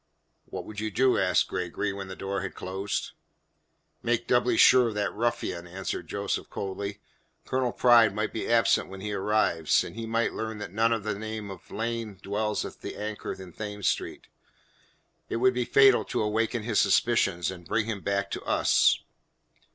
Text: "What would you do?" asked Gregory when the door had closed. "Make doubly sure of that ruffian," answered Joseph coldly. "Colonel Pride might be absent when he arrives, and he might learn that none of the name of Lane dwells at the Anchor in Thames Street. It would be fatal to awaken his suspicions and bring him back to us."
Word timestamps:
"What 0.45 0.65
would 0.65 0.79
you 0.79 0.89
do?" 0.89 1.19
asked 1.19 1.47
Gregory 1.47 1.93
when 1.93 2.07
the 2.07 2.15
door 2.15 2.41
had 2.41 2.55
closed. 2.55 3.11
"Make 4.01 4.25
doubly 4.25 4.57
sure 4.57 4.87
of 4.87 4.95
that 4.95 5.13
ruffian," 5.13 5.67
answered 5.67 6.07
Joseph 6.07 6.49
coldly. 6.49 6.99
"Colonel 7.45 7.71
Pride 7.71 8.11
might 8.15 8.33
be 8.33 8.49
absent 8.49 8.89
when 8.89 9.01
he 9.01 9.13
arrives, 9.13 9.83
and 9.83 9.95
he 9.95 10.07
might 10.07 10.33
learn 10.33 10.57
that 10.57 10.71
none 10.73 10.91
of 10.91 11.03
the 11.03 11.13
name 11.19 11.51
of 11.51 11.69
Lane 11.69 12.17
dwells 12.19 12.65
at 12.65 12.81
the 12.81 12.95
Anchor 12.95 13.33
in 13.33 13.53
Thames 13.53 13.87
Street. 13.87 14.25
It 15.29 15.35
would 15.35 15.53
be 15.53 15.65
fatal 15.65 16.03
to 16.05 16.23
awaken 16.23 16.63
his 16.63 16.79
suspicions 16.79 17.51
and 17.51 17.67
bring 17.67 17.85
him 17.85 18.01
back 18.01 18.31
to 18.31 18.41
us." 18.41 18.97